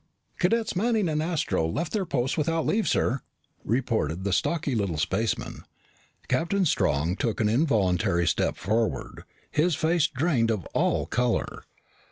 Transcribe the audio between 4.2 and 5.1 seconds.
the stocky little